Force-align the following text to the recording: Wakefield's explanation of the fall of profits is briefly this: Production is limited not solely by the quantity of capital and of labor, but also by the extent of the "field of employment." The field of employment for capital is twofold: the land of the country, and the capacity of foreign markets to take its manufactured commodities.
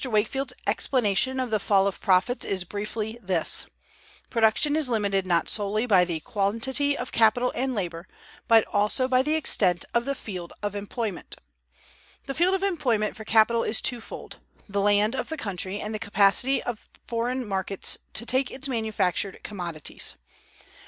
Wakefield's 0.03 0.53
explanation 0.65 1.39
of 1.39 1.51
the 1.51 1.59
fall 1.59 1.85
of 1.85 2.01
profits 2.01 2.43
is 2.43 2.63
briefly 2.63 3.19
this: 3.21 3.67
Production 4.31 4.75
is 4.75 4.89
limited 4.89 5.27
not 5.27 5.47
solely 5.47 5.85
by 5.85 6.05
the 6.05 6.19
quantity 6.21 6.97
of 6.97 7.11
capital 7.11 7.51
and 7.53 7.73
of 7.73 7.75
labor, 7.75 8.07
but 8.47 8.65
also 8.65 9.07
by 9.07 9.21
the 9.21 9.35
extent 9.35 9.85
of 9.93 10.05
the 10.05 10.15
"field 10.15 10.53
of 10.63 10.73
employment." 10.75 11.35
The 12.25 12.33
field 12.33 12.55
of 12.55 12.63
employment 12.63 13.15
for 13.15 13.25
capital 13.25 13.61
is 13.61 13.79
twofold: 13.79 14.37
the 14.67 14.81
land 14.81 15.15
of 15.15 15.29
the 15.29 15.37
country, 15.37 15.79
and 15.79 15.93
the 15.93 15.99
capacity 15.99 16.63
of 16.63 16.89
foreign 17.05 17.47
markets 17.47 17.99
to 18.13 18.25
take 18.25 18.49
its 18.49 18.67
manufactured 18.67 19.43
commodities. 19.43 20.15